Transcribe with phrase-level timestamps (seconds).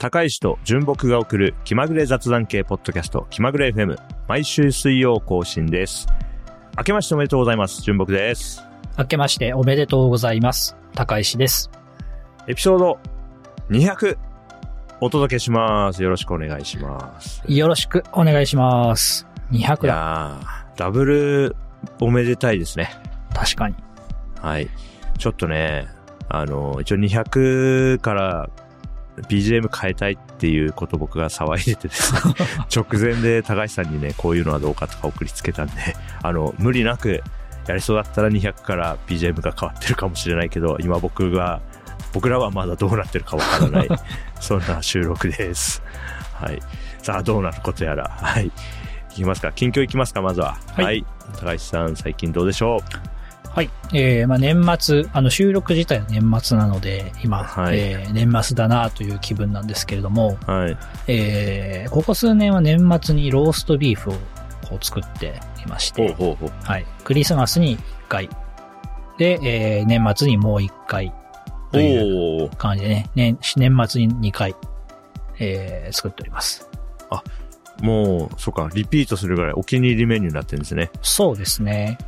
[0.00, 6.06] 高石と純木が送る気まぐれ雑談系ポッドキャスト気まぐれ FM 毎週水曜更新です。
[6.78, 7.82] 明けましておめでとうございます。
[7.82, 8.64] 純木です。
[8.96, 10.74] 明けましておめでとうございます。
[10.94, 11.70] 高石です。
[12.46, 12.98] エピソード
[13.68, 14.16] 200
[15.02, 16.02] お届けします。
[16.02, 17.42] よろしくお願いします。
[17.46, 19.26] よろしくお願いします。
[19.52, 19.88] 200いだ。
[19.88, 21.56] やー、ダブル
[22.00, 22.88] おめでたいですね。
[23.34, 23.74] 確かに。
[24.40, 24.70] はい。
[25.18, 25.88] ちょっとね、
[26.30, 28.48] あの、一応200から
[29.28, 32.20] BGM 変えたいっていうこと僕が騒いでてですね、
[32.74, 35.72] 直前で高橋さんにね、こういうのはどうかとか送りつけたんで、
[36.22, 37.22] あの、無理なく
[37.66, 41.60] やりそうだったら200から BGM が変わってるかもしれないけど、今僕が、
[42.12, 43.88] 僕らはまだどうなってるかわからない、
[44.40, 45.82] そんな収録です。
[46.34, 46.60] はい。
[47.02, 48.08] さあ、どうなることやら。
[48.08, 48.46] はい。
[48.46, 48.52] い
[49.14, 49.52] きますか。
[49.52, 50.56] 近況いきますか、まずは。
[50.74, 51.04] はい
[51.38, 53.19] 高橋さん、最近どうでしょう？
[53.54, 53.70] はい。
[53.92, 60.76] えー、まあ年末、あの収録自体は年末なので、今、はいえー年末だなという気分なんですけれども、はい。
[61.08, 64.12] えー、ここ数年は年末にローストビーフを
[64.68, 66.50] こう作っていましほうて、ほうほう。
[66.62, 66.86] はい。
[67.04, 68.28] クリスマスに1回、
[69.18, 71.12] で、えー、年末にもう1回
[71.72, 74.54] という感じでね、年年末に2回、
[75.38, 76.70] えー、作っております。
[77.82, 80.90] もう、そうか、リピートするぐらいお気に入りメニューになってるんですね。
[81.02, 81.98] そうですね。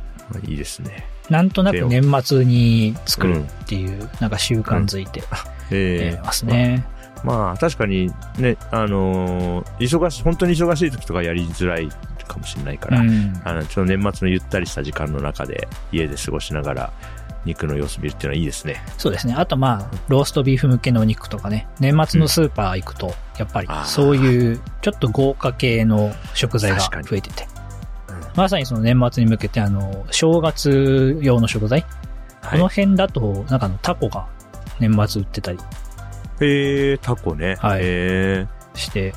[0.47, 1.07] いいですね。
[1.29, 5.23] なんとなく年末に作るっていう、なんか習慣づいて
[5.71, 6.85] えーますね。
[7.23, 11.87] まあ、確かにね、あのー忙しい、本当に忙しい時とかやりづらい
[12.27, 13.41] かもしれないから、うん。
[13.45, 16.93] あの、ちょっと年末のゆったりした時間の中で家で過ごしながら
[17.45, 18.81] 肉の様子見るっていうのはいいですね。
[18.97, 19.33] そうですね。
[19.37, 27.52] あとまあ、ローストビーフ向けのお肉とかね、年末のスーパー行くと、やっぱりそういうちょっと豪華系の食材が増えててうん。
[28.35, 31.85] まさにその年末に向けてあの、正月用の食材、
[32.41, 32.67] はいこの。
[32.67, 34.27] 辺だと、なんかあのタコが
[34.79, 35.59] 年末売ってたり
[36.41, 37.55] えー、タコね。
[37.59, 39.13] はいえして、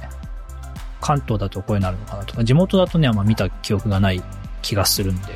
[1.00, 4.22] 関東だとこういうのあるのかなとか、地元だとね、あんま見た記憶がない
[4.62, 5.34] 気がするんで、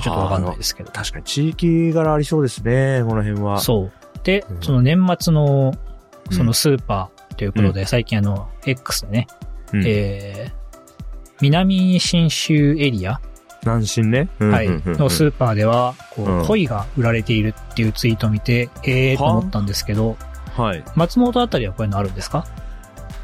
[0.00, 0.92] ちょっとわかんないですけどー、。
[0.92, 3.60] 確かに地域柄ありそうですね、この辺は。
[3.60, 3.92] そう。
[4.22, 5.88] で、うんその年末の、うん
[6.30, 9.26] そのスーパーということで、最近あの、X でね、
[9.72, 9.82] うん。
[9.86, 10.52] えー、
[11.40, 13.20] 南信州エリア、
[13.62, 14.28] 南進ね？
[14.40, 20.16] うんはい、うんうんうんのスーパーでは、こう鯉が売られているっていうツイートを見て、えーと思ったんですけど、
[20.56, 20.84] はい。
[20.96, 22.46] 松本あたりはこういうのあるんですか？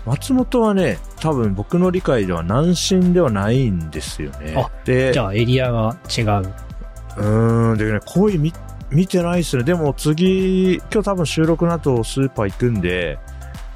[0.07, 4.55] 松本はね、多分僕の理解では南進ではないんですよね。
[4.57, 6.25] あで、じゃあエリアが違う。
[6.25, 8.53] うーん、でね、恋見、
[8.91, 9.63] 見てないっすね。
[9.65, 13.19] でも次、今日多分収録の後スーパー行くんで、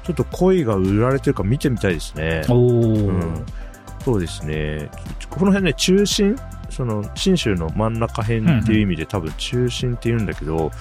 [0.03, 2.43] ちょっと恋が売られてるか見てみたいですね。
[2.47, 3.07] おー。
[3.07, 3.45] うん。
[4.03, 4.89] そうですね。
[5.29, 6.35] この辺ね、中心
[6.69, 10.71] その、新州の真ん中辺っていう意味で多分中心って言うんだけど、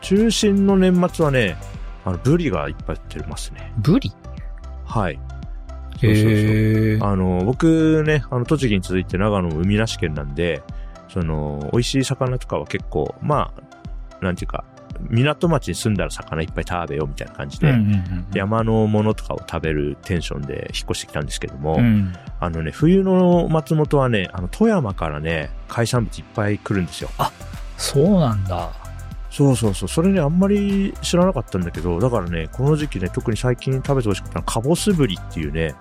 [0.00, 1.56] 中心の年末はね、
[2.04, 3.72] あの、ブリがいっぱい売ってますね。
[3.78, 4.12] ブリ？
[4.84, 5.18] はい。
[6.00, 7.10] そうそうそう。
[7.10, 10.62] あの、僕ね、あの、栃木に続いて長野も海なし県なんで、
[11.08, 13.52] その、美味しい魚とかは結構、ま
[14.20, 14.64] あ、なんていうか、
[15.10, 22.12] 港町に住んだら魚いっぱい食べようみたいな感じで、うんうんうん山のものとかを食べるテンションで引っ越してきたんですけども、うん。
[22.40, 27.10] あのね、冬の松本はね、あの、富山からね、海産物いっぱい来るんですよ。
[27.78, 28.70] そうなんだ。
[29.30, 29.88] そうそうそう。
[29.88, 35.74] それね、あんまり知らなかったんだけど、だからね、この時期ね、特に最近食べてほしかったのは、カボスブリっていうね。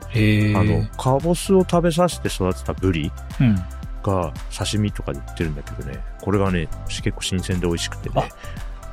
[0.56, 3.12] あの、カボスを食べさせて育てたブリ
[3.42, 3.56] うん。
[4.04, 8.30] が刺身とかで売ってるんだけどね、これがね、結構新鮮で美味しくてね、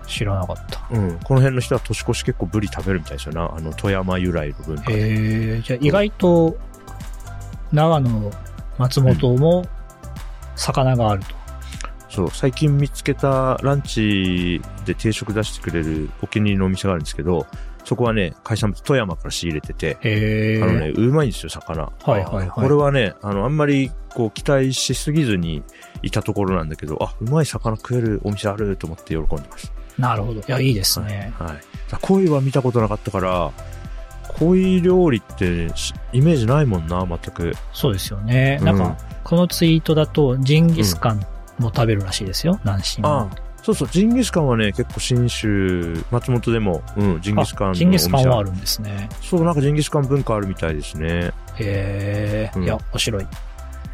[0.07, 0.87] 知らなかった。
[0.91, 4.95] うん、この辺の人は年越し結構ブリ食べるみたいですよな、あの、富山由来の文化で。
[4.95, 6.57] へえ、じゃあ意外と、
[7.73, 8.31] 長野、
[8.79, 9.65] 松本も、
[10.57, 11.35] 魚があると。
[12.09, 17.47] そう、最近見つけたランチで定食出してくれるお気に入りのお店があるんですけど、
[17.85, 19.99] そこはね、海産物富山から仕入れてて。
[20.63, 21.83] あのね、うまいんですよ、魚。
[21.83, 25.63] はいはいはいこれはね、あの、あんまり、こう、期待しすぎずに
[26.03, 29.73] いたところなんだけど、あ、うまい魚食えるお店あると思って喜んでます。
[29.99, 30.41] なるほど。
[30.41, 31.33] いや、いいですね。
[31.39, 31.91] はい。
[31.91, 33.51] だ鯉は見たことなかったから、
[34.39, 37.55] 鯉料理ってしイメージないもんな、全く。
[37.73, 38.59] そうですよね。
[38.61, 41.21] うんなんか、このツイートだと、ジンギスカン
[41.59, 43.29] も食べるらしいですよ、南進あ
[43.63, 49.09] そうそう、ジンギスカンはね、結構新州、松本でも、うん、ジンギスカンのお店ジンギスカンはあるんですね。
[49.23, 51.33] そう、なんかジンギスカン文化あるみたいですね。
[51.57, 53.27] へえ、うんいや、面白い。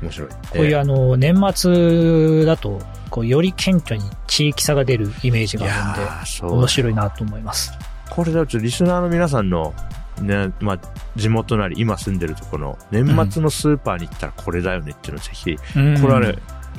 [0.00, 0.28] こ面白い。
[0.54, 2.80] ういうあの、年末だと、
[3.10, 6.54] こう、より顕著に地域差が出るイメージがあるんで。
[6.54, 7.72] 面白いなと思います。
[8.08, 9.74] これだとリスナーの皆さんの、
[10.20, 10.78] ね、まあ、
[11.16, 16.34] 地元なり今住んでるところの年末のスーパーに行ったらこれだよねっていうのをぜひ、うんこれはね、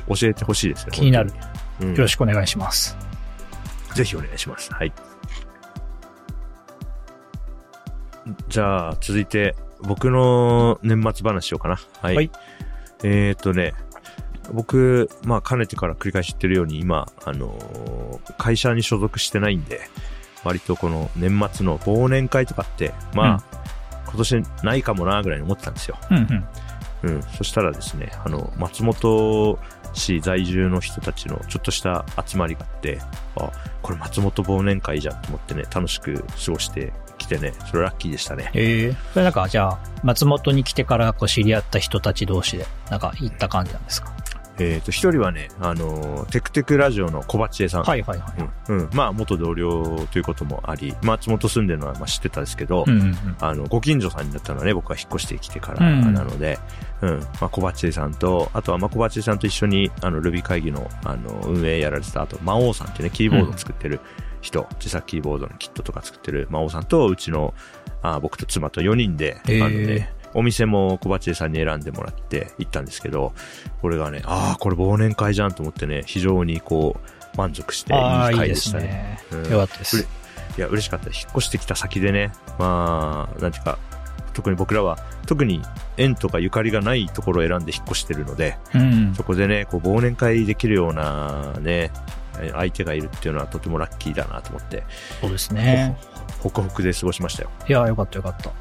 [0.08, 0.92] 教えてほしいですね。
[0.92, 1.30] 気になる。
[1.80, 2.96] よろしくお願いします。
[3.94, 4.72] ぜひお願いします。
[4.72, 4.92] はい。
[8.48, 11.80] じゃあ、続いて、僕の年末話しようかな。
[12.00, 12.14] はい。
[12.14, 12.30] はい
[13.02, 13.74] えーっとね、
[14.52, 18.02] 僕、まあ、かねてから繰り返し言ってるように、今、あのー
[18.38, 19.80] 会社に所属してないんで、
[20.44, 23.44] 割とこの年末の忘年会とかって、まあ、
[24.06, 25.96] 今年ないかもな、ぐらいに思ってたんですよ。
[26.10, 26.16] うん
[27.02, 27.14] うん。
[27.14, 27.22] うん。
[27.22, 29.58] そしたらですね、あの、松本
[29.92, 33.00] 市在住の人たちのちょっとした集まりがあって、
[33.36, 33.50] あ、
[33.82, 38.50] これ松本忘年会じゃんと思ってね、楽しく過ごしてきてね、それラッキーでしたね。
[38.54, 44.12] ええそれなんか、じゃあ、松本に来てからこう知り合った人たち同士で、なんか行った感じなんですか？
[44.58, 47.84] えっ、と、一人はね、あの、テクテクラジオの小鉢江さん。
[47.84, 48.42] はいはいはい。
[48.68, 48.78] うん。
[48.78, 48.90] うん。
[48.92, 53.36] まあ、元同僚ということもあり、松本住んでるのはまあ知ってたんですけど、うんうんうん。
[53.40, 56.58] あの、ご近所さんになったのはね、僕が引っ越してきてからうんなので、
[57.00, 57.20] うん。
[57.40, 64.00] まあ、小鉢江さんと、あとはまあ、小鉢江さんと一緒に、あの、ルビ会議の、あの、運営やられてた、あと、魔王さんってね、キーボード作ってる
[64.42, 67.54] 人、自作キーボードのキットとか作ってる魔王さんと、うちの、
[68.02, 73.32] あ僕と妻と4人で、あのね、お店も小鉢江さんに選んでもらって行ったんですけど、
[73.80, 78.84] これがね、ああ、これ忘年会じゃんと思ってね、非常にこう、満足していい会ですしたね。
[78.84, 79.18] ね。
[79.30, 80.06] うんよかったです。
[80.58, 81.06] いや、嬉しかった。
[81.06, 83.78] 引っ越してきた先でね、まあ、なんていうか、
[84.34, 85.62] 特に僕らは、特に
[85.96, 89.14] 縁とかゆかりがないところを選んで引っ越してるので、うん。
[89.14, 91.90] そこでね、こう、忘年会できるようなね、
[92.52, 94.84] 相手がいるっていうのはとてもラッキーだなと思って、
[95.20, 95.96] そうですね。
[96.40, 97.50] ホクホクで過ごしましたよ。
[97.68, 98.52] いや、よかったよかった。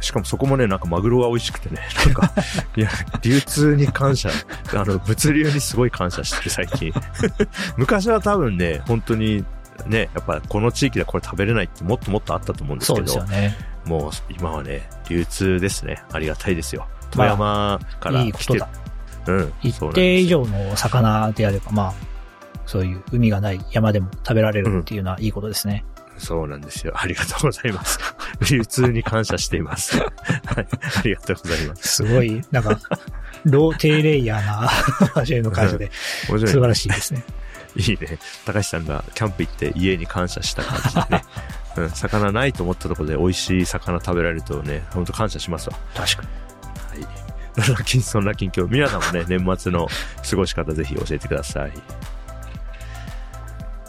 [0.00, 2.32] しかもそこもね、なんかマグロが美味しくてね、なんか、
[2.76, 2.88] いや、
[3.22, 4.30] 流通に感謝、
[4.72, 6.92] あの、物流にすごい感謝してる最近。
[7.76, 9.44] 昔は多分ね、本当に、
[9.86, 13.56] ね、やっぱこの地域でこれ食べれないってもっともっとあったと思うんですそうけど、ですよね。
[13.84, 16.02] もう今はね、流通ですね。
[16.12, 16.86] ありがたいですよ。
[17.10, 18.28] 富まあ山から来てる。
[18.28, 18.68] いいことだ。
[19.26, 19.52] うん。
[19.62, 21.94] 一定以上の魚であれば、まあ、
[22.66, 25.84] そういう海がない山でも食べられるっていうのはいいことですね。
[26.18, 26.94] そうなんですよ。
[26.96, 27.98] ありがとうございます。
[28.50, 29.98] 流通に感謝しています。
[29.98, 30.08] はい。
[30.98, 31.88] ありがとうございます。
[31.88, 32.78] すごい、なんか、
[33.44, 34.68] ロー低レイヤーな
[35.14, 35.90] 初めの感じで、
[36.28, 36.52] 面白い。
[36.52, 37.24] 素晴らしいですね。
[37.76, 38.18] いいね。
[38.46, 41.24] 高橋さんがキャンプ行って家に感謝した感じでね。
[41.76, 41.90] うん。
[41.90, 45.76] 魚ないと思ったところで美味しい魚食べられるとね、本当感謝しますわ。
[45.94, 46.22] 確か
[46.96, 47.04] に。
[47.04, 48.00] はい。
[48.02, 48.66] そんな近況。
[48.66, 49.88] 皆さんもね、年末の
[50.28, 51.72] 過ごし方ぜひ教えてください。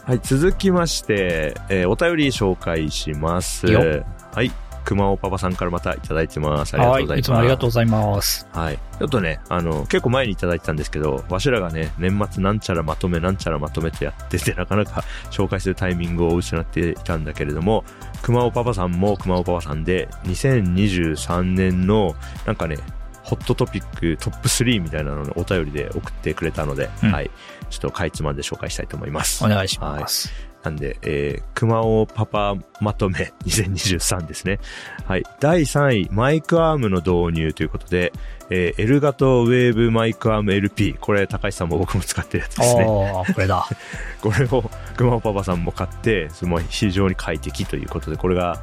[0.08, 3.66] はい、続きまして、えーお便り紹介します。
[3.66, 4.50] はい。
[4.86, 6.72] 熊尾パパさんからまたいただいてます。
[6.76, 7.10] ありがとうございます。
[7.10, 8.48] はい、いつもありがとうございます。
[8.50, 8.78] はい。
[8.98, 17.84] ちょっとね、あの、結構前にいただいてたんですけど、わしらがね、年末なんちゃらまとめなんちゃらまとめとやってて、 なかなか紹介するタイミングを失っていたんだけれども、
[18.22, 22.14] 熊尾パパさんも熊尾パパさんで、2023年の、
[22.46, 22.78] なんかね、
[23.24, 27.30] ホットトピックトップ3みたいなのをお便りで送ってくれたので、うんはい。
[27.68, 29.44] ちょっとかいつまんで紹介したいと思います。
[29.44, 30.48] お願いします。
[30.62, 34.58] なんで、えー、熊尾パパまとめ 2023ですね。
[35.06, 35.24] はい。
[35.40, 38.12] 第3位、マイクアームの導入ということで、
[38.50, 40.94] えー、 Elgato Wave Mic Arm LP。
[40.94, 42.82] これ、高橋さんも僕も使ってるやつですね。
[42.82, 43.66] ああ、これだ。
[44.20, 48.60] これを熊尾パパさんも買って、すごい非常に快適ということで、これが、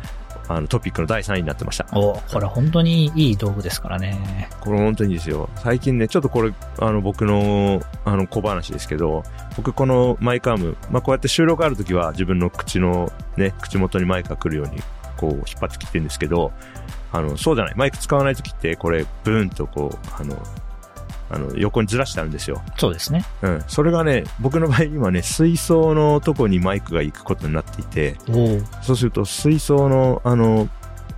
[0.48, 1.88] あの、トピックの第3位になってました。
[1.94, 4.50] おこれ本当にいい道具ですからね。
[4.62, 5.50] これ本当にいいですよ。
[5.56, 9.24] 最近ね、ちょっとこれ、あの、僕の、あの、小話ですけど、
[9.58, 14.82] 僕このマイクアーム、まあ、こうやって収録あるときは自分の口の、ね、口元にマイクが来るように、
[15.18, 16.52] こう、引っ張ってきてるんですけど、
[17.12, 17.76] あの、そうじゃない。
[17.76, 20.38] マイク使わないときって、これ、ブーンとこう、あの、
[21.30, 22.62] あの、横にずらしてあるんですよ。
[22.78, 23.26] そうですね。
[23.42, 23.64] うん。
[23.68, 28.16] それがね、僕の場合今ね、水槽のとこにマイクが行くことになっていて、
[28.82, 30.70] そうすると水槽のあの、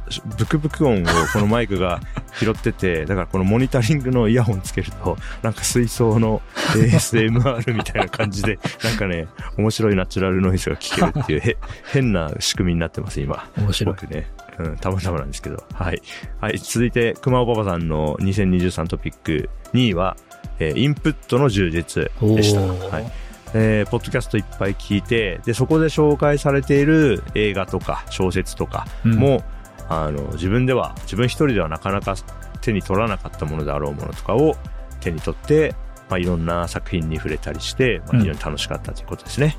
[0.10, 2.00] しブクブク音をこのマイクが
[2.40, 6.42] 拾ってて、 だからこのモニタリングのイヤホンつけると、なんか水槽の
[6.74, 11.58] ASMR みたいな感じで、なんかね、面白いナチュラルノイズが聞けるっていう、へ、
[11.92, 13.48] 変な仕組みになってます、今。
[13.58, 13.96] 面白い。
[13.96, 14.28] 僕ね。
[14.60, 15.64] うん、たまたまなんですけど。
[15.74, 16.02] はい。
[16.42, 20.18] はい、続いて、熊尾パパさんの2023トピック2位は、
[20.60, 22.62] えーインプットの充実でした。
[22.62, 23.12] はい。
[23.54, 29.44] えーポッドキャストいっぱい聞いて、で、そこで紹介されている映画とか小説とかうんも、
[29.90, 32.16] あの、自分では、自分一人ではなかなか
[32.62, 34.56] 手に取らなかったものであろうものとかを
[35.00, 35.76] 手に取って、
[36.10, 39.56] まあ、いろんな作品に触れたりして、まあ、うん非常に楽しかったということですね。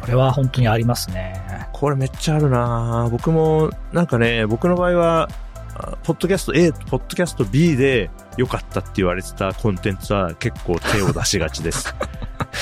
[0.00, 1.68] これは本当にありますね。
[1.72, 5.28] これめっちゃあるなぁ僕も、なんかね、僕の場合は、
[5.74, 11.94] あポッドキャスト A とポッドキャスト B で良かったって言われてたコンテンツは結構手を出しがちです。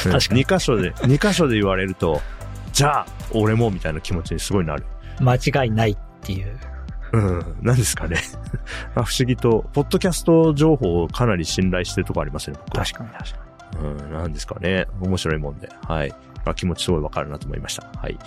[0.07, 2.21] うん確かに2箇所で、2箇所で言われると、
[2.73, 4.85] じゃあ、俺もみたいな気持ちにすごいなる。
[5.21, 6.59] 間違いないっていう。
[7.13, 8.17] うん、何ですかね。
[8.97, 12.85] まあ不思議と、ポッドキャスト情報をかなり信頼してるとこありますね、僕は。
[12.85, 13.45] 確かに確か
[13.81, 14.87] うん、なんですかね。
[15.01, 15.69] 面白いもんで。
[15.87, 16.15] はい。
[16.45, 17.87] まあ、気持ちすごいわかるなと思いました。
[17.99, 18.19] はい。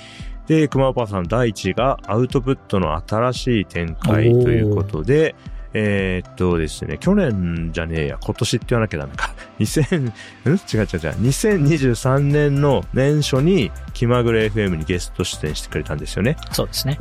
[0.48, 5.36] で、熊パさん第1位がアウトプットの新しい展開ということで、
[5.74, 9.36] えーっとですね、去年じゃねえや、今年って言わなきゃダメか。
[9.60, 10.06] 2000、ん？
[10.06, 10.58] 違う違う違う。
[10.88, 16.38] 2023年の年初に気まぐれ FM にゲスト出演してくれたんですよね。
[16.52, 16.98] そうですね。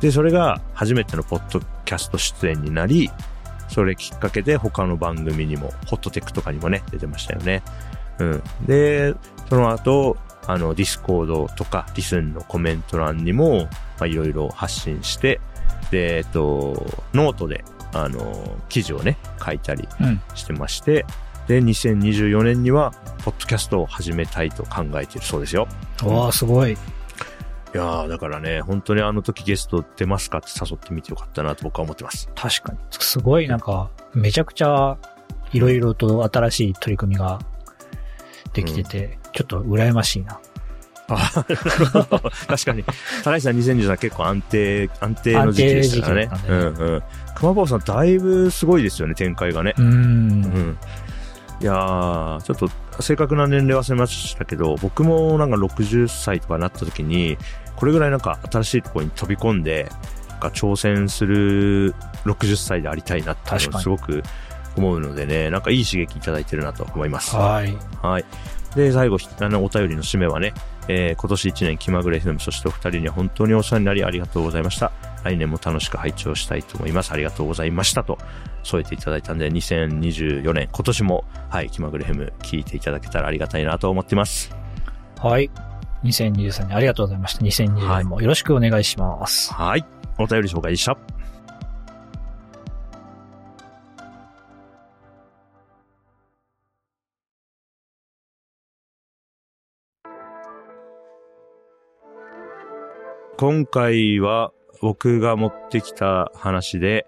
[0.00, 3.10] で、それが初めてのポッドキャスト出演になり、
[3.68, 7.62] それきっかけで他の番組にも、ホットテックとかにもね、出てましたよね。
[8.18, 8.42] うん。
[8.66, 9.14] で、
[9.48, 10.16] その後、
[10.46, 13.70] あの、 Discord とか、 LISTEN のコメント欄にも、ま
[14.00, 15.40] あ、いろいろ発信して、
[15.90, 20.20] で、えっと、ノートで、あの、記事をね、書いたりうん。
[20.34, 21.06] してまして、
[21.46, 22.92] で、2024年には、
[23.24, 25.68] ポッドキャストを始めたいと考えているそうですよ。
[26.02, 26.72] わあ、すごい。
[26.72, 26.76] い
[27.76, 32.28] やー、だからね、本当にあの時ゲスト出ますかって誘ってみてよかったなと僕は思ってます。
[32.34, 32.78] 確かに。
[32.90, 34.96] すごい、なんか、めちゃくちゃ、
[35.52, 37.40] いろいろと新しい取り組みが
[38.52, 40.38] できてて、ちょっと羨ましいな。
[41.06, 42.84] 確かに。
[43.22, 46.28] 高橋さん2023結構安定、安定の時期でしたからね。
[46.30, 47.02] 安定の時期だうんうん。
[47.34, 49.74] 熊坊さんだいぶすごいですよね、展開がね。
[49.76, 49.84] うー。
[49.84, 50.78] うんん。
[51.60, 57.36] いやー、ちょっと正確な年齢忘れましたけど、僕もなんか60歳とかなった時に、
[57.76, 59.90] これぐらいなんか新しいところに飛び込んで、
[60.30, 64.22] なんか挑戦する60歳でありたいなっていうのを確かにすごく
[64.76, 67.36] 思うのでね、なんかいい刺激いただいてるなと思います。
[67.36, 67.76] はい。
[68.02, 68.24] はい。
[68.74, 70.52] で、最後、あの、お便りの締めはね、
[70.88, 74.92] えー今年1年気まぐれ FM、そしてお二人には本当にお世話になりありがとうございました。
[75.22, 77.12] 来年も楽しく拝聴したいと思います。
[77.12, 78.18] ありがとうございましたと
[78.62, 84.54] 添えていただいたんで、2024年、今年も、はい、気まぐれ FM 聞いていただけたらありがたいなと思ってます。
[85.18, 85.50] はい。
[86.04, 87.44] 2023年ありがとうございました。
[87.44, 89.52] 2020年もよろしくお願いします。
[89.54, 89.84] はい。
[90.18, 90.96] お便り紹介でした。
[103.46, 107.04] 今回は僕が持ってきた話で、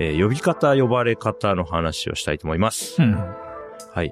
[0.00, 3.00] えー呼び方、呼ばれ方の話をしたいと思います。
[3.00, 3.12] うん。
[3.14, 4.10] はい。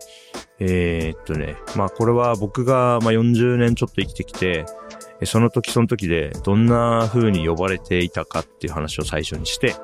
[0.61, 4.67] えーっとね、まあこれは僕がまあ40年ちょっと生きてきて、
[5.21, 9.75] えその時その時でどんな風に呼ばれていたかっていう話を最初にして、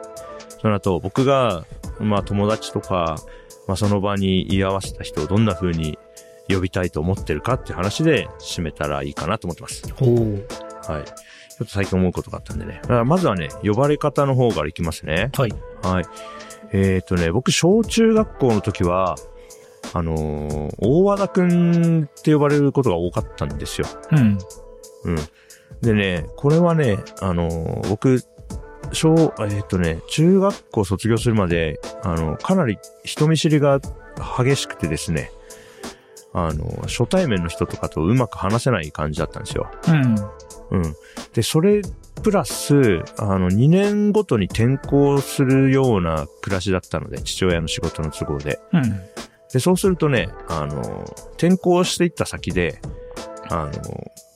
[0.63, 1.65] その後僕が
[1.99, 3.17] まあ友達とか、
[3.67, 5.99] まあその場に居合わせた人をどんな風に
[6.49, 9.93] 呼びたいと思ってるかっていう話で締めたらいいかなと思ってます。
[10.89, 11.05] はい。
[11.61, 12.81] ちょっと最近思うことがあったんでね。
[13.05, 15.31] まずはね、呼ばれ方の方からいきますね。
[15.37, 15.53] はい。
[15.83, 16.05] はい。
[16.73, 19.17] えっ、とね、僕、小中学校の時は、
[19.93, 23.87] あのー大和田くんって呼ばれることが多かったんですよ。
[24.11, 24.39] うん。
[25.05, 25.17] うん。
[25.83, 28.23] でね、これはね、あのー僕、
[28.93, 33.81] 小、えっ、とね、中学校卒業するまで、あの、かなり人見知りが
[34.39, 35.31] 激しくてですね、
[36.33, 39.71] あの、初対面の人とかとうまく話せない感じだったんですよ。
[39.89, 40.15] うん。
[40.71, 40.95] うん。
[41.35, 41.83] で、それ、
[42.23, 48.61] プラス、あの、2年ごとに転校するような暮らしだったので、父親の仕事の都合で。
[48.73, 48.83] うん。
[49.53, 51.05] で、そうするとね、あの、
[51.37, 52.81] 転校していった先で、
[53.49, 53.73] あの、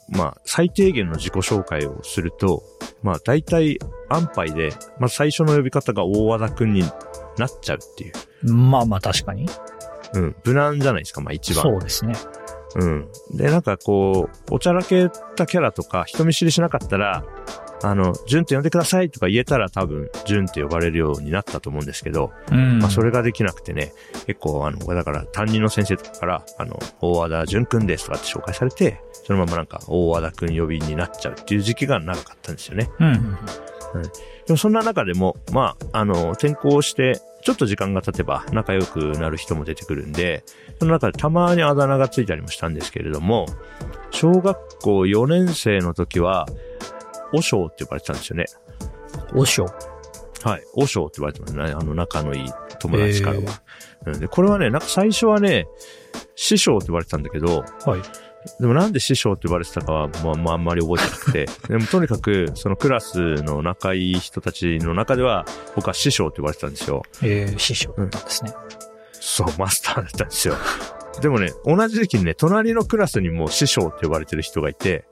[0.09, 2.63] まあ、最低限の自己紹介をすると、
[3.03, 6.83] まあ、大体安牌で、まあ、最初の呼び方が大和田くんに
[7.39, 8.53] なっちゃうっていう。
[8.53, 9.49] まあまあ確かに。
[10.13, 10.37] うん。
[10.45, 11.63] 無難じゃないですか、まあ一番。
[11.63, 12.15] そうですね。
[12.77, 13.09] うん。
[13.33, 17.25] で、なんかこう、おちゃらけたキャラとか、人見知りしなかったら、
[17.83, 22.79] あの、ジュンって呼んでくださいとか言えたら多分、ジュンって呼ばれるようになったと思うんですけど、うん。
[22.79, 23.93] まあそれができなくてね、
[24.27, 32.91] 結構あの、だから担任の先生とかから、あの、大和田淳くんですとかって紹介されて、そのままなんか大和田くん呼びになっちゃうっていう時期が長かったんですよね。
[32.99, 33.39] うん
[33.95, 34.03] うん。
[34.03, 34.11] で
[34.49, 40.45] もそんな中でも、まあ、あの、転校して、ちょっと時間が経てば仲良くなる人も出てくるんで、
[40.79, 43.47] その中でたまにあだ名がついたりもしたんですけれども、
[44.11, 46.47] 小学校4年生の時は、
[47.33, 48.47] おしょうって呼ばれてたんですよね。
[49.35, 49.67] おしょ。
[50.43, 50.63] はい。
[50.75, 51.63] おしょうって呼ばれてますね。
[51.65, 53.43] あの、仲のいい友達からは。
[53.43, 55.67] うんで、これはね、なんか最初はね、
[56.37, 58.01] 師匠って呼ばれてたんだけど、はい。
[58.61, 61.49] でもなんで師匠って呼ばれてたかは、まあ、まあ、あんまり覚えてなくて。
[61.69, 67.03] でもとにかく、そのクラスの仲いい人たちの中では、僕は師匠って呼ばれてたんですよ。
[67.23, 68.55] えー、師匠だったんですね。
[69.13, 70.57] そう、マスターだったんですよ。
[71.21, 75.05] でもね、同じ時期にね、隣のクラスにも師匠って呼ばれてる人がいて、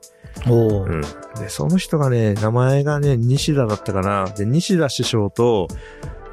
[0.47, 0.85] おー。
[0.85, 1.01] うん。
[1.39, 4.29] で、その人がね、名前がね、西田だったかな。
[4.29, 5.67] で、西田師匠と、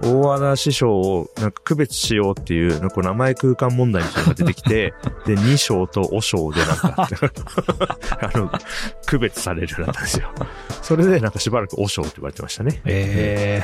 [0.02, 4.94] 大和田師匠をなんか区別しようっていう、なんか名前空間問題みたいなのが出てきて、
[5.26, 7.08] で、二章とお章でなんか、
[8.20, 8.50] あの、
[9.06, 10.28] 区別されるようになったんですよ。
[10.82, 12.80] それでなんかしばらくお章って言われてましたね。
[12.84, 13.62] え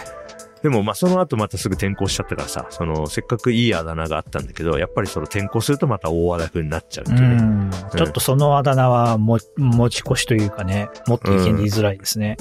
[0.63, 7.37] でもまあその後またすぐ転校しちゃったからさ、そのせっかくいいあだ名があったんだけど、やっぱりその転校するとまた大和田くんになっちゃうっていうね。
[7.37, 7.71] うん。
[7.97, 12.37] ちょっとそのあだ名はも、持ち越しというかね、もっと意見で言いづらいですね。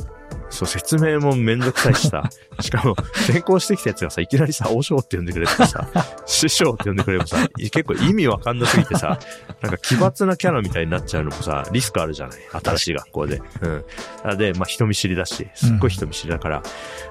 [0.49, 2.29] そう、説明もめんどくさいしさ、
[2.61, 2.93] しかも
[3.25, 5.87] 転校してきたやつがさ、いきなりさ、お尚って呼んでくれるとさ、
[6.25, 9.19] 師匠って呼んでくれるもさ、結構意味わかんなすぎてさ、
[9.61, 12.39] なんか奇抜なキャラみたいになっちゃうのもさ、リスクあるじゃない？
[12.63, 13.41] 新しい学校で。
[13.61, 14.37] うん。
[14.37, 16.63] で、まあ人見知りだし、すっごい人見知りだから。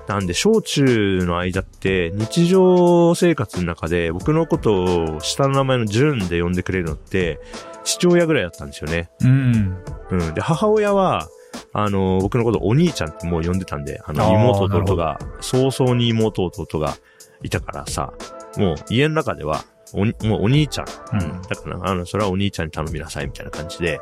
[0.07, 4.85] なんで、小中の間って、日常生活の中で僕のこと
[5.17, 7.41] を下の名前の順で呼んでくれるのって、
[7.85, 9.11] 父親ぐらいだったんですよね。
[9.23, 9.77] うん。
[10.11, 10.35] うん。
[10.35, 11.29] で、母親は、
[11.73, 16.97] あの、僕のことお兄ちゃんってもう呼んでたんで、あの、妹弟が、早々に妹弟が
[17.43, 18.13] いたからさ、
[18.57, 20.87] もう家の中では、おにもうお兄ちゃん。
[21.13, 21.43] うんうん。
[21.43, 24.01] だから、あの、それはお兄ちゃんに頼みなさいみたいな感じで。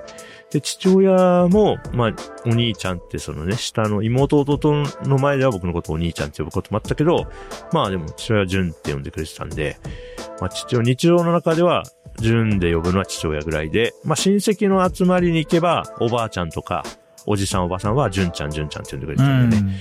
[0.50, 2.14] で、父親も、まあ、
[2.47, 7.26] お兄ちゃんってそのね、下の妹弟の前では僕のことをお兄ちゃんって呼ぶこともあったけど、
[7.73, 9.76] まあでも父親は純って呼んでくれてたんで、
[10.40, 11.85] まあ父親、日常の中では、
[12.21, 16.85] 純で呼ぶのは父親ぐらいで、まあ親戚の集まりに行けば、おばあちゃんとか、
[17.26, 19.73] おじさんおばさんは純ちゃん純ちゃんって呼んでくれてうたんだよね。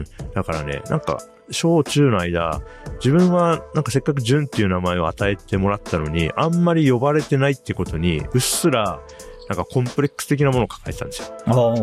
[0.00, 0.04] ん。
[0.34, 1.18] だからね、なんか、
[1.50, 2.60] 小中の間、
[3.04, 9.00] 自分はなんかせっかく純っていう名前を与えてもらったのに、あんまり呼ばれてないってことに、うっすら、
[9.48, 11.34] なんかコンプレックス的なものを抱えてたんですよ。
[11.46, 11.74] あ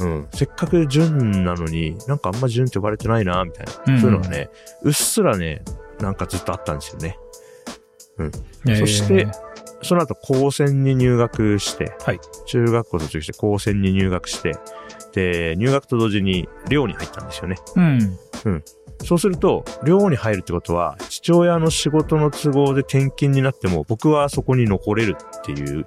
[0.00, 0.04] あ。
[0.04, 0.28] うん。
[0.32, 3.94] せっかく純なのに、なんかあんま純って呼ばれてないな、みたいな。
[3.94, 4.48] うんそういうのがね、
[4.82, 5.62] うっすらね、
[6.00, 7.18] なんかずっとあったんですよね。
[8.18, 9.26] えーそして、
[9.84, 14.54] その後高専に入学して、はい中学校卒業して高専に入学して、
[15.12, 17.56] で、入学と同時に寮に入ったんですよね。
[17.76, 18.18] うん。
[19.04, 25.86] そうすると、寮に入るってことは、父親の仕事の都合で転勤になっても、僕はそこに残れるっていう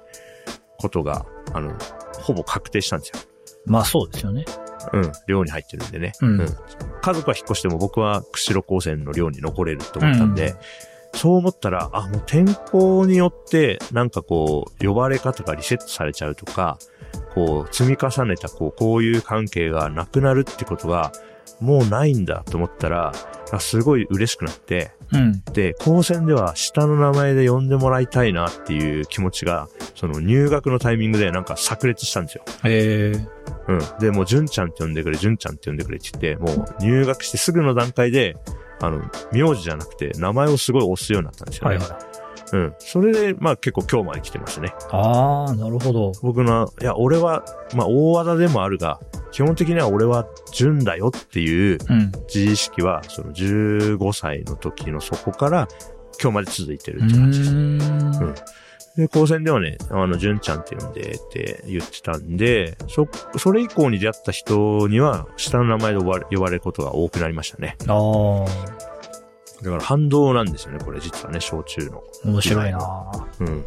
[0.78, 1.76] ことが、あの、
[2.20, 3.18] ほぼ確定したんですよ。
[3.66, 4.44] まあそうですよね。
[4.92, 6.12] うん、寮に入ってるんでね。
[6.22, 6.46] うん
[7.00, 10.56] 家族は引っ越しても僕は釧路高専の寮に残れると思ったんで、うん
[11.18, 16.78] そう思ったら、あ、もう天候によって、なんかこう、呼ばれ方がリセットされちゃうとか、
[17.34, 21.10] こう、積み重ねた、こう、こういう関係がなくなるってことが、
[21.60, 23.12] もうないんだと思ったら、
[23.50, 25.42] あすごい嬉しくなって、うん。
[25.52, 32.44] で、高専では下の名前で呼んでもらいたいなっていう気持ちが、その入学のタイミングでなんか炸裂したんですよ。
[32.64, 33.38] ええ
[33.68, 33.80] うん。
[33.98, 38.36] で、もう、純ちゃんって呼んでくれ、純ちゃんって呼んでくれって言って、もう、入学してすぐの段階で、
[38.80, 41.76] あの、名字じゃなくて、名前をすごい押すようになったんですよね。
[41.76, 41.98] はいはい。
[42.50, 42.74] うん。
[42.78, 44.74] それで、まあ結構今日まで来てますね。
[44.90, 46.12] ああ、なるほど。
[46.22, 52.12] 僕の、いや、俺は、まあ大技でもあるが、基本的には俺は純だよっていううん。
[52.32, 55.68] 自意識は、その15歳の時のそこから、
[56.20, 57.52] 今日まで続いてるうって感じです。
[57.52, 57.82] ーん
[58.22, 58.34] うん
[58.98, 63.08] で、高専ではね、あの、純ちゃんって呼んでって言ってたんで、そ、
[63.38, 67.76] それ以降に出会った人には、下の名前で呼ばれ呼ばれることが多くなりましたね。
[67.86, 68.44] ああ、
[69.62, 72.02] だから反動なんですよね、これ実はね、小中の。
[72.24, 73.64] 面白いなうん。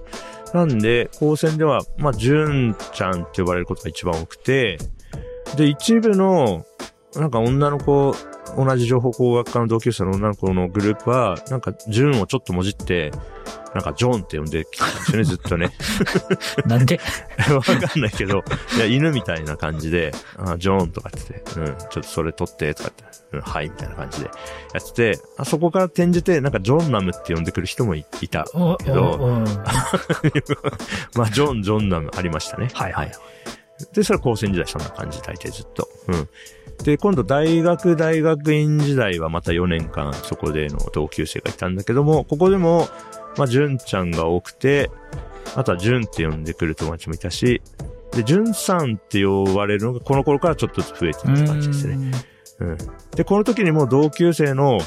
[0.53, 4.79] なんで、高専では、まあ、純ちゃんって呼ばれることが一番多くて、
[5.55, 6.65] で、一部の、
[7.15, 8.15] なんか女の子、
[8.55, 13.11] 同じ情報工学科の同級生の女の子のグループは、なんか、純をちょっともじって、
[13.73, 15.71] なんか、ジョンって呼んできたんですよね、 ずっとね。
[16.65, 17.01] なんで？
[17.53, 18.43] わかんないけど、
[18.77, 28.45] いや、犬みたいな感じで、あジョーンとかって言って、うん、ちょっとそれ取って、とかって、うん、はい、みたいな感じでやってて、あそこから転じて、なんかジョンナムって呼んでくる人もいいた。
[28.53, 29.43] おけど
[31.15, 32.69] まあ、ジョン、ジョンナムありましたね。
[32.73, 33.11] はいはい。
[33.93, 35.87] で、それは高専時代そんな感じ、大抵ずっと。
[36.07, 36.29] うん。
[36.83, 42.87] で、今度大学、大学院時代はまた4年間そこでの同級生がいたんだけども、ここでも、
[43.37, 44.89] まあ、純ちゃんが多くて、
[45.55, 47.61] あとは純って呼んでくる友達もいたし、
[48.13, 52.11] で、純さんって呼ばれるのがこの頃からちょっとずつ増えていった感じですね。
[52.59, 52.77] うん。
[53.15, 54.79] で、この時にも同級生の、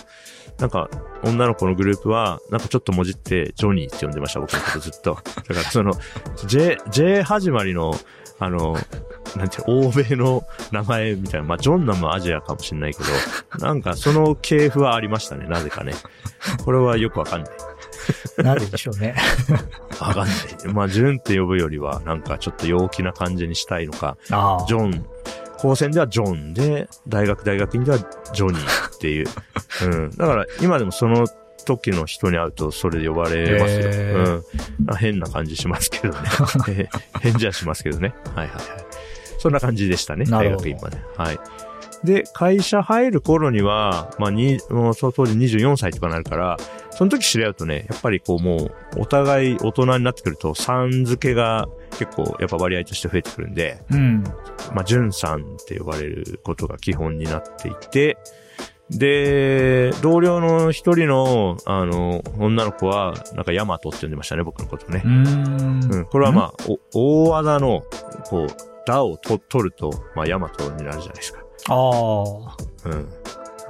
[0.59, 0.89] なんか、
[1.25, 5.15] 女の子のグループは、なんかちょっともじって、ジョニーって呼んでました、僕のことずっと。
[5.15, 5.93] だからその、
[6.47, 7.95] J、J 始まりの、
[8.39, 8.77] あの、
[9.37, 13.09] なんていうの、欧米の名前みたいな、まあ、ジョンナムはアジアかもしれないけど、
[13.65, 15.95] なんかその系譜はありましたね、なぜかね。
[16.65, 17.51] これはよくわかんない。
[18.39, 19.15] なんででしょうね。
[20.01, 20.73] わかんない。
[20.73, 24.17] まあ、ジュンって呼ぶよりは、なんかちょっと陽気な感じにしたいのか。
[24.29, 25.07] ジョン、
[25.59, 29.27] 高専ではジョンで、大学大学院ではジョニーっていう。
[29.85, 30.11] うん。
[30.11, 31.27] だから今でもその
[31.65, 33.81] 時の人に会うとそれで呼ばれますよ。
[33.81, 34.97] へーうんあ。
[34.97, 36.29] 変な感じしますけどね。
[36.69, 36.89] え
[37.21, 38.15] 変じゃしますけどね。
[38.35, 38.65] はいはいはい。
[39.39, 40.25] そんな感じでしたね。
[40.25, 40.99] 大学院まで。
[41.17, 41.39] はい。
[42.05, 46.57] で、会社入る頃には、まあ、に、もうその当時24歳とかなるから、
[46.91, 51.67] その時知り合うとね、やっぱりこうもう、お互い大人になってくると、さん付けが
[51.99, 54.23] 結構やっぱ割合として増えてくるんで、うん。
[54.75, 58.19] まあ、さんって呼ばれることが基本になっていて、
[58.91, 65.09] で、同僚の一人の、あの、女の子は、なんかヤマトって呼んでましたね、僕のことねう。
[65.09, 65.85] ん。
[65.91, 66.05] うん。
[66.07, 66.53] これはまあ、
[66.93, 67.83] お大技の、
[68.29, 68.47] こう、
[68.87, 71.41] ダをと取ると、まあ、ヤマトになるじゃないですか。
[71.69, 72.57] ああ。
[72.85, 73.09] うん。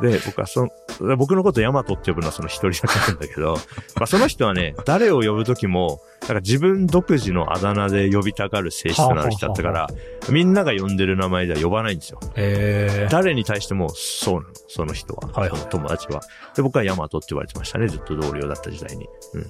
[0.01, 0.69] で、僕はその、
[1.17, 3.55] 僕のことヤマトって呼ぶのはその一人だけなんだけど、
[3.97, 9.89] まあその人はね、誰を呼ぶときも、なんか自分独自のあだ名で呼びたがる性質のある人だったから、
[10.31, 12.21] みんなが呼んでる名前では呼ばないんですよ。
[12.37, 15.29] ええ誰に対してもそうなの、その人は。
[15.33, 16.21] はい友達は。
[16.55, 19.09] で、僕はヤマトって言われてましたね、ずっと同僚だった時代に。
[19.35, 19.47] うん。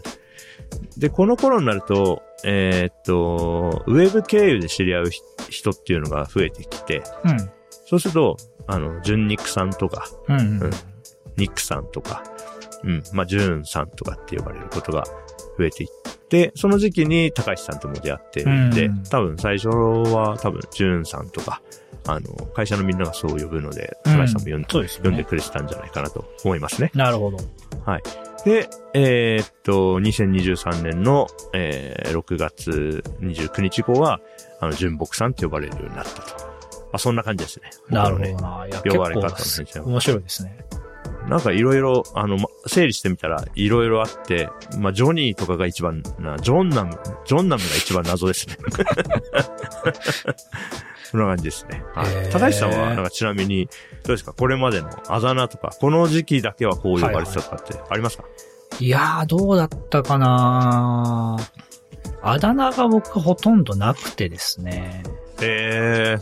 [0.97, 7.39] で、この頃になると、えーっと、ウェブ経由で知り合うひ人っていうのが増えてきて、うん。
[7.87, 10.39] そうすると、あの、ジュンニクさんとか、うん。
[10.39, 10.71] うん
[11.37, 12.23] ニックさんとか、
[12.85, 15.05] うん、まあ、ジューンさんとかって呼ばれることが
[15.59, 15.91] 増えていっ
[16.29, 21.63] て、その時期に高橋さんとも出会ってるんで、うん多分最初は多分ジューンさんとか、
[22.07, 26.91] あの、会社のみんながそう呼ぶので、うん高橋さんも呼んうですよね呼んでくれてたんじゃないかなと思いますね。
[26.95, 27.39] なるほど。
[28.45, 34.21] で、えーっと、2023年の、えー6月29日以降は、
[34.61, 36.45] あの、純木さんって呼ばれるようになったと。
[36.95, 37.71] まあ、そんな感じですね。
[37.89, 38.67] なるほどな。
[38.67, 40.59] いや、呼ばれ方の面白いですね。
[41.29, 48.57] なんかいろいろ、あの、ま整理してみたらいろいろあって、まあ、ジョニーとかが一番な、ジョンナム、ジョンナムが一番謎ですね。
[51.11, 51.83] そんな感じですね。
[51.95, 53.67] はい高橋さんは、なんかちなみに、
[54.05, 54.33] どうですか？
[54.33, 58.25] これまでのあだ名とか、この時期だけはこう呼ばれてたとかってありますか、
[58.81, 61.37] いやー、どうだったかな
[62.23, 65.03] あだ名が僕ほとんどなくてですね。
[65.41, 66.17] え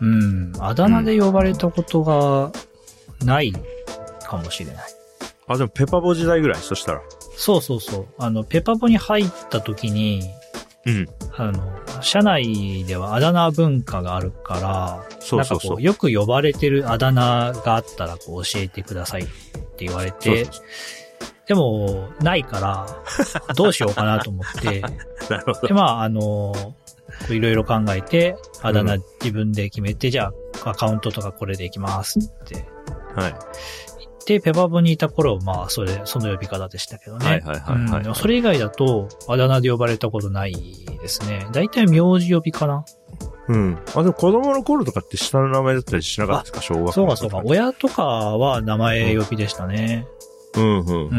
[0.00, 0.52] うん。
[0.60, 2.52] あだ名で呼ばれたことが
[3.24, 3.52] ない
[4.30, 4.84] かもしれない。
[5.48, 6.60] ー、あ、でもペパボ時代ぐらい？
[6.62, 7.02] そしたら。
[7.36, 8.06] そうそうそう。
[8.18, 10.30] あの、ペパボに入った時に、
[10.86, 11.08] うん。
[11.36, 11.62] あの、
[12.02, 15.82] 社内ではあだ名文化があるから、そうそうそうなんかこう、。
[15.82, 19.26] よく呼ばれてるあだ名があったらこう教えてくださいっ
[19.76, 20.64] て言われて、そうそう
[21.46, 22.86] でも、ないから、
[23.56, 24.80] どうしようかなと思って、
[25.28, 25.74] なるほどで、。
[25.74, 26.54] まあ、あの、
[27.28, 30.32] いろいろ考えて、あだ名うん自分で決めて、じゃ
[30.64, 32.64] あ、アカウントとかこれでいきますって
[33.16, 33.34] はい。
[34.26, 37.26] 言って、ペパボにいた頃、まあ、それ、その呼び方でしたけどね。
[37.26, 40.54] はいはいはいはいうんでもそれ以外だと、あだ名で呼ばれたことない
[41.00, 41.46] ですね。
[41.52, 42.84] 大体名字呼びかな。
[43.48, 43.78] うん。
[43.94, 46.60] あ、でも子供の頃とかって下の名前だったりしなかったですか？
[46.62, 47.42] 小学校そうかそうか。
[47.44, 50.06] 親とかは名前呼びでしたね。
[50.14, 50.19] うん
[50.56, 51.10] うんうんうん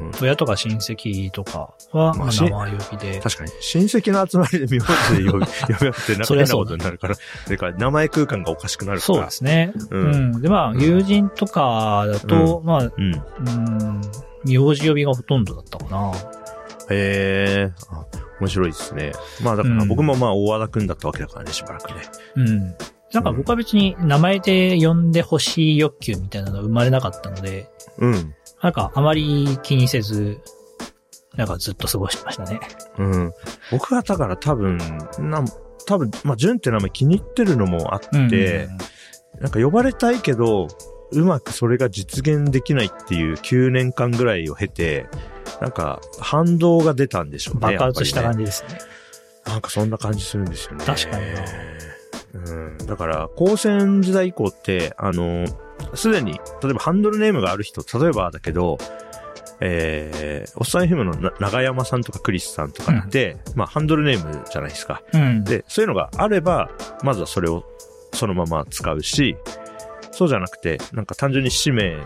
[0.00, 0.10] うん。
[0.20, 3.20] 親とか親戚とかはまあし名前呼びで。
[3.20, 3.52] 確かに。
[3.60, 7.16] 親戚の集まりで名字で 呼び、呼び合ってなんか変なことになるから。
[7.48, 9.14] でか、名前空間がおかしくなるから。
[9.14, 9.72] そうですね。
[9.90, 9.98] う。
[9.98, 10.42] うんん。
[10.42, 13.14] で、まあ、友人とかだと、まあ、うん。
[13.14, 13.18] う
[13.98, 14.00] ん、
[14.44, 16.12] 名字呼びがほとんどだったかな。
[16.90, 17.72] へえ。
[17.90, 18.04] あ
[18.40, 19.12] 面白いですね。
[19.42, 22.02] まあだからうん僕もまあ大和田くんだったわけだからね、しばらくね。
[22.36, 22.74] うん。
[23.12, 28.34] なんか僕は別に名前で呼んでほしい欲求みたいなのは生まれなかったので、うん。
[28.62, 30.40] なんかあまり気にせず、
[31.36, 32.60] なんかずっと過ごしてましたね。
[32.98, 33.32] うん。
[33.70, 34.78] 僕はだから多分、
[35.18, 35.46] なん、
[35.86, 38.68] 多分、まあ、純って名前気に入ってるのもあって、
[39.40, 40.68] なんか呼ばれたいけど、
[41.12, 45.06] うまくそれが実現できないっていう9年間ぐらいを経て、
[45.60, 47.60] なんか反動が出たんでしょうね。
[47.60, 48.78] 爆発した感じですね。
[49.46, 50.84] なんかそんな感じするんですよね。
[50.84, 51.42] 確かにな
[52.34, 52.78] うん。
[52.78, 55.46] だから、高専時代以降って、あの、
[55.94, 58.78] すでに、例えばハンドルネームがある人、例えばだけど、
[59.60, 65.02] えー、おっさん FM のな長山さんとかクリスさんとかって、まあハンドルネームじゃないですか。
[65.12, 65.44] うん。
[65.44, 66.70] で、そういうのがあれば、
[67.02, 67.64] まずはそれを
[68.12, 69.36] そのまま使うし、
[70.12, 71.98] そうじゃなくて、なんか単純に氏名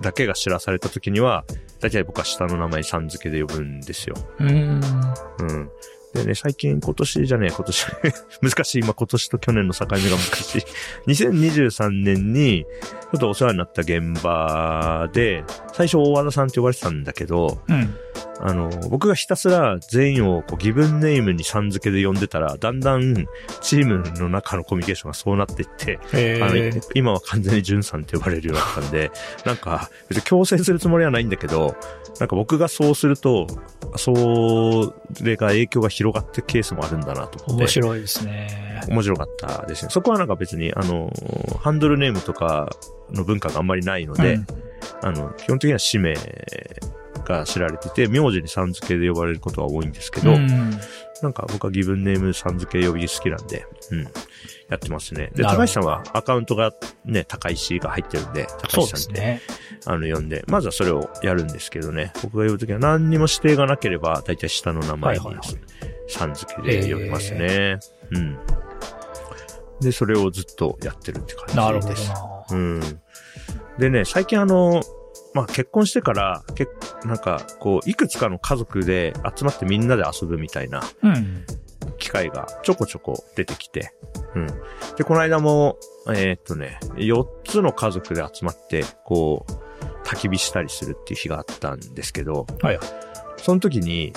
[0.00, 1.44] だけが知らされた時には、
[1.80, 4.16] 大体僕は下の名前さん付けで呼ぶんですよ。
[4.38, 4.48] うん。
[4.48, 5.70] うん。
[6.12, 7.86] でね、最近、今年じゃねえ、今年、
[8.42, 10.62] 難しい、今今年と去年の境目が難しい。
[11.06, 17.94] 2023年に、ちょっとお世話になった現場で、最初大和田さんって呼ばれてたんだけど、うん。
[18.40, 23.26] あの、僕がひたすら全員をこうギブンネームにさん付けで呼んでたら、だんだん
[23.60, 25.98] チームの中のコミュニケーションがそうなっていって、
[26.42, 29.10] あのえー、今は完全にジュンさんって呼ばれるようになったんで、
[29.44, 31.76] なんか、別に強制するつもりはないんだけど、
[32.20, 33.46] なんか僕がそうすると、
[33.96, 37.64] それが影響が広がってケースもあるんだなと思って。
[37.64, 38.82] 面白いですね。
[38.88, 39.90] 面白かったですね。
[39.90, 41.12] そこはなんか別に、あの、
[41.60, 42.70] ハンドルネームとか
[43.12, 44.46] の文化があんまりないので、うん
[45.02, 46.14] あの、基本的には氏名
[47.24, 50.78] が知られてて、名字にさん付けで呼ばれることが多いんですけど、うん
[51.22, 54.02] なんか僕はギブンネームさん付け呼び好きなんで、うん。
[54.68, 55.30] やってますね。
[55.34, 56.72] で、高橋さんはアカウントが
[57.04, 59.40] ね、高石が入ってるんで、高橋さんって、ね。
[59.86, 62.12] あの、呼んで、まずはそれをやるんですけどね。
[62.22, 65.24] 僕が呼ぶときは何にも指定がなければ、だいたい下の名前に
[66.08, 67.78] さん付けで呼びますね。
[68.10, 68.38] うん。
[69.80, 71.56] で、それをずっとやってるって感じです。
[71.56, 72.44] なるほどな。
[72.50, 72.80] うん。
[73.78, 74.82] でね、最近あの、
[75.34, 76.66] まあ、結婚してから、け
[77.04, 81.44] なんか、こう、いくつかの家族で集まってみんなで遊ぶみたいなうん。
[81.98, 83.94] 機会がちょこちょこ出てきて、
[84.34, 84.46] うん。
[84.96, 89.52] で、この間も、えーっとね、4つの家族で集まって、こう、
[90.06, 92.78] 焚き火したりするっていう日があったんですけど、はい。
[93.36, 94.12] その時に、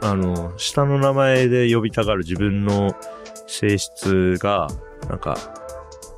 [0.00, 2.94] あの、下の名前で呼びたがる自分の
[3.46, 4.68] 性質が、
[5.08, 5.36] なんか、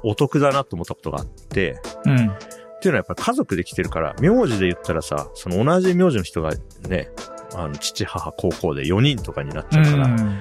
[0.02, 2.32] お得だなと思ったことがあって、うん。
[2.78, 6.52] っていうのはやっぱり家族で来てるから、名字で言ったらさ、その同じ名字の人が
[6.88, 7.10] ね、
[7.54, 10.38] あの、父、母、高校で4人とかになっちゃうから、うん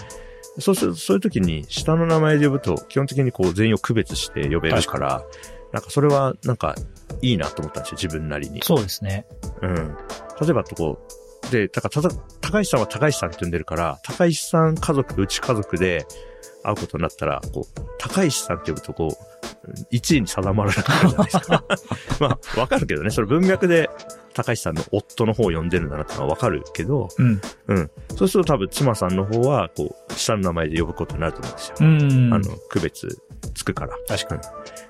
[0.60, 5.24] そうすると、そういう時に下の名前で呼ぶと、基本的にこう全員を区別して呼べるから、
[5.72, 6.76] なんかそれはなんか
[7.22, 8.62] いいなと思ったんですよ、自分なりに。
[8.64, 9.28] そうですね。
[9.62, 9.96] うん。
[10.42, 11.00] 例えばとこ
[11.48, 16.08] う、で、だからただ、高石さんは高石さんって呼んでるから、高石さん家族とうち家族で
[16.64, 19.37] 会うことになったら、こう、高石さんって呼ぶとこう、
[19.92, 21.64] 1位に定まらなくなるじゃないですか。
[22.20, 23.90] まあ、わかるけどね、それ文脈で
[24.34, 27.42] 高石さんの夫の方を呼んでるんだなってのはわかるけど、うん。
[27.68, 27.92] うん。
[28.16, 31.76] そうすると多分妻さんの方は、こう、下の名前で呼ぶことになると思うんですよ。
[31.80, 32.34] うん。
[32.34, 33.22] あの、区別
[33.54, 33.94] つくから。
[34.08, 34.42] 確かに。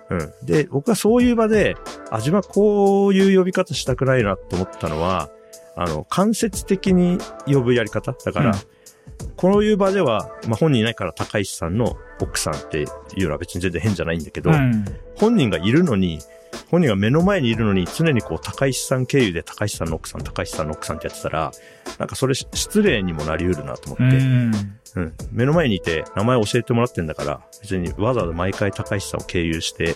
[0.09, 0.45] うん。
[0.45, 1.75] で、僕はそういう場で、
[2.11, 5.29] あ、自分はこういう呼び方したくないなと思ったのは、
[5.75, 8.13] あの、間接的に呼ぶやり方。
[8.13, 8.55] だから、うん
[9.35, 14.85] こういう場では、まあ、本人いないから高石さんの奥さんっていうのは別に全然変じゃないんだけど、うん。
[15.15, 16.19] 本人がいるのに、
[16.69, 21.51] 本人が目の前にいるのに常にこう高石さん経由で高石さんの奥さん、高石さんの奥さんってやってたら、
[21.97, 24.51] なんかそれ失礼にもなり得るなと思って、うん。
[24.95, 25.13] うん。
[25.31, 29.95] 目の前にいて名前教えてもらってんだから、別にわざわざ毎回高石さんを経由して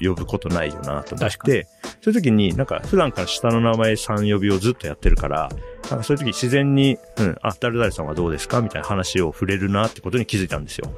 [0.00, 1.66] 呼ぶことないよなと思って、
[2.02, 5.48] そういう時になんか普段から下の名前さん呼びをずっとやってるから、
[5.90, 10.92] なんかそういう時自然に、うん、あ、誰々さんはどうですかみたいな話を触れるなってことに気づいたんですよ。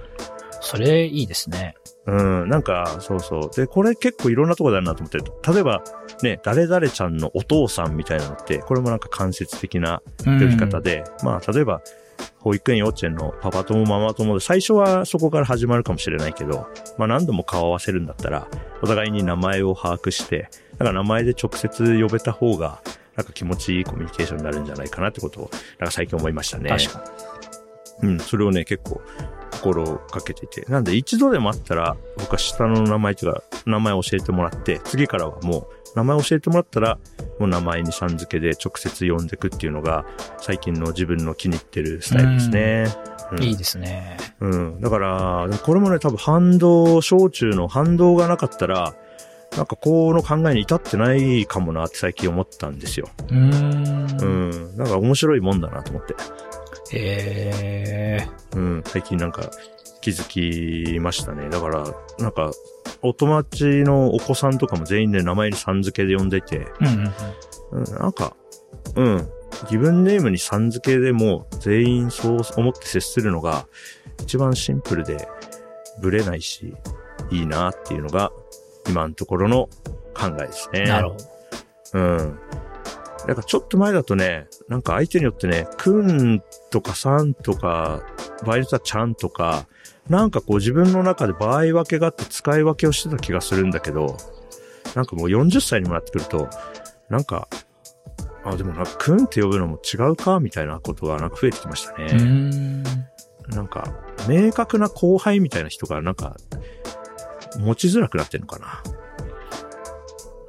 [0.60, 1.74] それ、いいですね。
[2.06, 2.12] う
[2.44, 3.56] ん、なんか、そうそう。
[3.56, 5.24] で、これ結構いろんなところだなと思ってる。
[5.52, 5.82] 例えば、
[6.22, 11.82] ね、誰々ちゃんのお父さんみたいなのって、これもなんか間接的なうん呼び方で、まあ、例えば、
[12.40, 16.68] 保育園幼稚園のパパ友ママ友で、最初はそこから始まるかもしれないけど、
[16.98, 18.48] まあ何度も顔合わせるんだったら、
[18.82, 22.82] お互いに名前を把握して、だから名前で直接呼べた方が、
[23.16, 26.70] なんか気持ちいいコミュニケーションになるんじゃないかなってことを、なんか最近思いましたね。
[26.70, 27.04] 確か
[28.02, 28.08] に。
[28.08, 29.02] うん、それをね、結構
[29.50, 30.62] 心をかけていて。
[30.68, 36.98] なんで一度でもあったら、僕は下の名前というか、名前を教えてもらって、次からはもう、名前教えてもらったら、
[37.38, 40.04] もう名前にさん付けで直接呼んでくっていうのが、
[40.38, 42.84] 最近の自分の気に入ってるスタイルですね。
[43.06, 43.10] うん
[43.40, 44.16] いいですね。
[44.40, 44.80] うん。
[44.80, 48.94] だから、これもね、多分反動、小中の反動がなかったら、
[49.56, 53.08] なんかこの考えに至ってないかもなって最近思ったんですよ。
[53.28, 54.20] うーん。
[54.20, 54.24] う
[54.74, 54.76] ん。
[54.76, 56.14] なんか面白いもんだなと思って。
[56.92, 59.50] ええうん、最近なんか
[60.00, 61.48] 気づきましたね。
[61.48, 61.84] だから、
[62.18, 62.52] なんか、
[63.02, 66.66] お友達のお子さんとかも全員で名前にさん付けで呼んでいて、
[67.72, 67.80] うん。
[67.80, 68.34] うん、なんか、
[68.96, 69.28] うん、
[69.64, 73.66] 自分ネームにさん付けでも全員そう思って接するのが
[74.22, 75.28] 一番シンプルで
[76.00, 76.74] ブレないし、
[77.30, 78.32] いいなっていうのが
[78.88, 79.68] 今のところの
[80.14, 80.84] 考えですね。
[80.84, 81.24] なるほど。
[81.94, 82.38] うん。
[83.26, 88.02] なんかちょっと前だとね、なんか相手によってね、くんとかさんとか、
[88.44, 89.66] 場合によってはちゃんとか、
[90.08, 94.16] なんかこう自分の中で場合分けがあって使い分けをしてた気がするんだけど、
[94.94, 96.48] なんかもう40歳にもなってくると、
[97.08, 97.48] なんか、
[98.42, 100.40] あ、でもなんかくんって呼ぶのも違うか？
[100.40, 102.06] みたいなことがなんか増えてきましたね。
[102.14, 102.82] ん。
[102.82, 103.92] なんか、
[104.28, 106.36] 明確な後輩みたいな人がなんか、
[107.58, 108.82] 持ちづらくなってるのかな。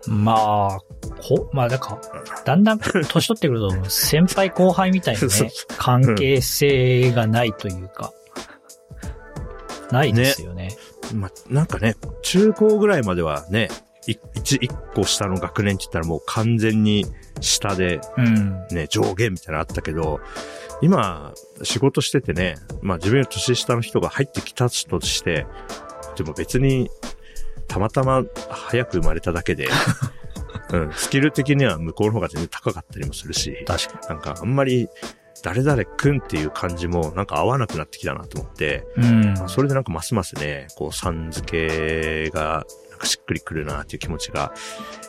[0.07, 1.99] まあ、こ、まあなんか、
[2.45, 5.27] だんだん年取ってくると、先輩後輩みたいなね、
[5.77, 8.13] 関係性がないというか、
[9.91, 10.69] ないですよね。
[11.13, 13.69] まあ、なんかね、中高ぐらいまではね、
[14.07, 17.05] い一、一個下の学年って言ったらもう完全に
[17.39, 18.67] 下でうん。
[18.71, 20.19] ね、上限みたいなのあったけど、
[20.81, 21.33] 今、
[21.63, 25.45] 仕事しててね、まあ自分より年下の人が入ってきたとして、
[26.15, 26.89] でも別に、
[27.67, 29.69] たまたま早く生まれただけで、
[30.71, 34.87] うん、スキル的には向こうの方が全然高かったりもするし、確かなんかあんまり、
[35.43, 39.07] 誰々くんっていう感じもなんか合わなくなってきたなと思って、に。
[39.07, 39.33] うん。
[39.33, 44.53] まあそれでなんかますますね、こう、さん付けが、なんかしっくりくるなっていう気持ちが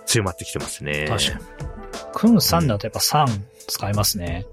[0.06, 1.06] 強まってきてますね。
[1.08, 1.72] 確かに。
[2.14, 3.28] くんさんだとやっぱさん
[3.66, 4.46] 使いますね。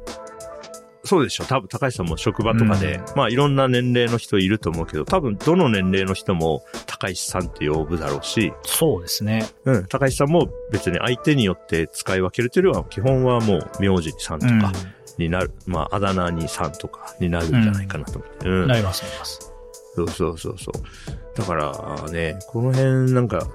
[1.03, 1.45] そうでしょ。
[1.45, 9.47] 多分高橋さんも職場とかで、うんまあいろんな年齢の人いると思うけど、多分どの年齢の人も高石さんって呼ぶだろうし、そうですね。
[9.65, 14.61] うん、高石さんも別に相手によって使い分けるというよりは、基本はもう名字にさんとうん。
[14.61, 14.71] か
[15.17, 18.49] になる、まああだ名にさんとかになるんじゃないかなと思って。
[18.49, 18.67] うん。
[18.67, 19.53] なります、なります。
[19.95, 21.37] そうそうそうそう。
[21.37, 23.47] だからね、この辺なんか、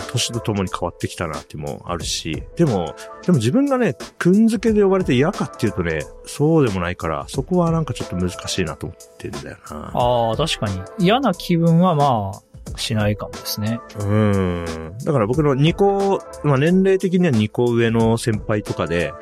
[0.00, 9.90] 年とともに変わってきたなっていうのもあるし、でも、でも自分がね、くんづけで呼ばれて嫌かっていうとね、そうでもないから、そこはなんかちょっと難しいなと思ってんだよな。
[9.94, 10.80] ああ、確かに。
[10.98, 13.80] 嫌な気分はまあ、しないかもですね。
[13.98, 14.94] うん。
[15.04, 19.12] だから僕の2個、まあ年齢的には2個上の先輩とかで、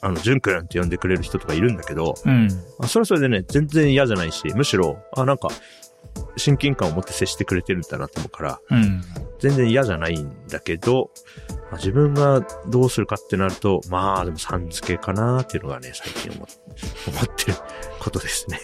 [0.00, 2.48] あの、ジュンくんって呼んでくれる人とかいるんだけど、うん。
[2.78, 5.48] あそれはそれでね、全然嫌じゃないし、むしろ、あ、なんか、
[6.36, 9.02] 親近感を持って接してくれてるんだなって思うから、うん。
[9.38, 11.10] 全然嫌じゃないんだけど、
[11.70, 16.46] まあ、自分がどうするかってなると、まあでもさん付けかなっていうのがね、最近思っ
[17.36, 17.54] てる
[18.00, 18.60] ことですね。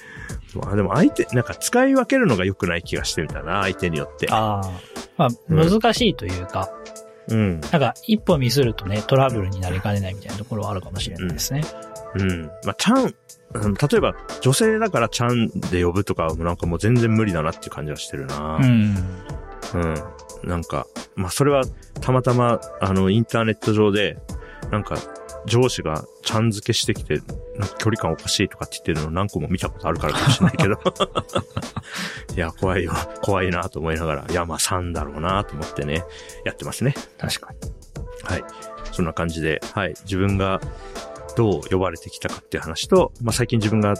[0.54, 4.28] まあでも相手、なんか使い分けるのが良くない気がしてるんだな、相手によって。
[4.30, 4.70] ああ。
[5.16, 6.70] まあ、うん難しいというか、
[7.28, 7.60] うん。
[7.60, 11.62] なんか、一歩ミスるとね、トラブルになりかねないみたいなところはあるかもしれないですね。
[12.14, 12.50] うん。
[12.64, 13.14] まあ、ちゃん、
[13.54, 18.58] うん例えば、女性だからちゃんで呼ぶとかは、なんかもう全然無理だなっていう感じはしてるな。
[18.60, 18.94] うん。
[19.74, 20.48] うん。
[20.48, 20.86] なんか、
[21.16, 21.62] まあ、それは、
[22.00, 24.18] たまたま、あの、インターネット上で、
[24.70, 24.96] なんか、
[25.48, 27.18] 上司がちゃん付けしてきて、
[27.58, 30.78] なんか距離感おかしいとかって言ってるの何個も見たことあるからかもしれないけど。
[32.36, 32.92] いや、怖いよ。
[33.22, 36.04] 怖いなと思いながら、いや、まあ3だろうなと思ってね、
[36.44, 36.94] やってますね。
[37.18, 37.58] 確かに。
[38.24, 38.44] はい。
[38.92, 39.94] そんな感じで、はい。
[40.04, 40.60] 自分が
[41.36, 43.94] どう呼ばれてきたかっていう話と、まあ、最近自分が、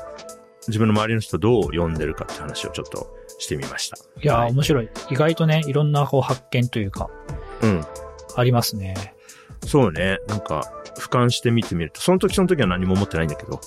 [0.67, 3.97] 自分の周りの人どう呼んでるかって話をちょっとしてみました。
[3.97, 4.89] いやー、はい面白い。
[5.11, 7.09] 意外とね、いろんなこう発見というか、
[7.63, 7.85] うん。
[8.37, 9.15] ありますね。
[9.67, 10.19] そうね。
[10.29, 10.63] なんか、
[10.99, 13.61] 俯瞰して見てみると、その時その時は何も思ってないんだけど、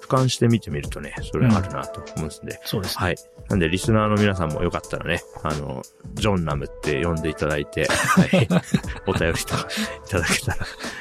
[0.00, 2.60] 俯瞰して見てみるとね、それあるなと思うんですね。
[2.64, 3.04] そうですね。
[3.04, 3.16] はい。
[3.48, 5.82] なんで、リスナーの皆さんもよかったらね、あの、
[6.14, 8.48] ジョンナムって呼んでいただいて、はい。
[9.06, 9.68] お便りとか
[10.06, 10.58] いただけたら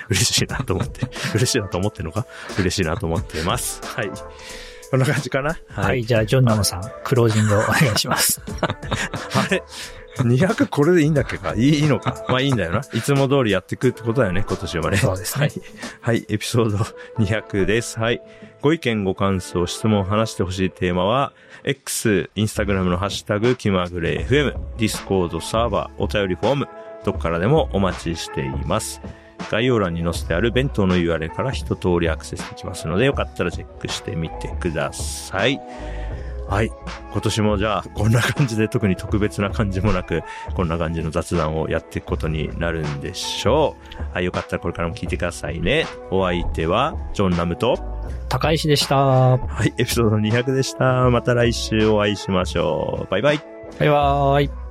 [0.09, 2.25] 嬉しいなと思って、嬉しいなと思ってるのか？
[2.59, 3.81] 嬉しいなと思っています。
[3.83, 4.11] はい。
[4.91, 5.57] こんな感じかな？
[5.69, 6.03] はい、。
[6.03, 8.41] じゃあ、ジョンナムさん、クロージングをお 願いします。
[8.61, 9.63] あれ
[10.17, 11.53] ?200 これでいいんだっけか？
[11.55, 12.23] いいいいのか？
[12.29, 12.81] まあいいんだよな。
[12.93, 14.97] いつも通りやっていくってことだよね、今年はね。
[14.97, 15.61] そうですねはい。
[16.01, 16.77] はい、エピソード
[17.23, 17.99] 200です。
[17.99, 18.21] はい。
[18.61, 26.67] ご意見、ご感想、質問、話してほしいテーマは、X、インスタグラムのハッシュタグ、気まぐれ FM、ディスコードサーバー、お便りフォーム、
[27.03, 29.01] どこからでもお待ちしています。
[29.51, 35.59] 概要欄に載せてある弁当の URL から一通りアクセスできますので、よかったらチェックしてみてください。
[36.47, 36.71] はい。
[37.11, 40.21] 今年もじゃあ、こんな感じで特に特別な感じもなく、
[40.53, 43.75] こんな感じの雑談をやっていくことになるんでしょ
[44.11, 44.13] う。
[44.13, 44.25] はい。
[44.25, 45.87] よかったらこれからも聞いてくださいね。
[46.11, 47.77] お相手は、ジョン・ナムと、
[48.29, 48.95] 高石でした。
[48.97, 49.73] はい。
[49.77, 51.09] エピソード200でした。
[51.09, 53.11] また来週お会いしましょう。
[53.11, 53.39] バイバイ。
[53.79, 54.64] バイバーイ。